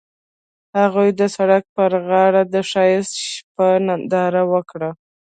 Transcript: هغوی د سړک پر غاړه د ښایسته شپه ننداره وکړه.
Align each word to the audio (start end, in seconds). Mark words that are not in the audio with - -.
هغوی 0.79 1.09
د 1.19 1.21
سړک 1.35 1.63
پر 1.75 1.91
غاړه 2.07 2.41
د 2.53 2.55
ښایسته 2.69 3.17
شپه 3.29 3.67
ننداره 3.87 4.43
وکړه. 4.53 4.89